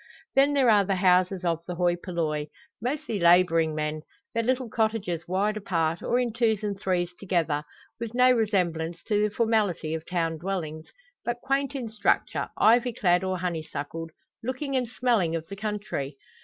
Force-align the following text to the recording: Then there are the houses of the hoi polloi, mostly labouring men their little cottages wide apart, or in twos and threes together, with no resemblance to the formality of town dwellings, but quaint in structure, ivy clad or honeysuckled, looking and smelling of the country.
Then 0.33 0.53
there 0.53 0.71
are 0.71 0.83
the 0.83 0.95
houses 0.95 1.45
of 1.45 1.63
the 1.67 1.75
hoi 1.75 1.95
polloi, 1.95 2.47
mostly 2.81 3.19
labouring 3.19 3.75
men 3.75 4.01
their 4.33 4.41
little 4.41 4.67
cottages 4.67 5.27
wide 5.27 5.57
apart, 5.57 6.01
or 6.01 6.17
in 6.17 6.33
twos 6.33 6.63
and 6.63 6.75
threes 6.81 7.11
together, 7.19 7.63
with 7.99 8.15
no 8.15 8.31
resemblance 8.31 9.03
to 9.03 9.21
the 9.21 9.29
formality 9.29 9.93
of 9.93 10.07
town 10.07 10.39
dwellings, 10.39 10.87
but 11.23 11.37
quaint 11.43 11.75
in 11.75 11.87
structure, 11.87 12.49
ivy 12.57 12.93
clad 12.93 13.23
or 13.23 13.37
honeysuckled, 13.37 14.09
looking 14.43 14.75
and 14.75 14.87
smelling 14.89 15.35
of 15.35 15.47
the 15.49 15.55
country. 15.55 16.17